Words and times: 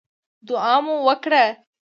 دعا 0.47 0.75
مو 0.85 0.95
وکړه. 1.07 1.43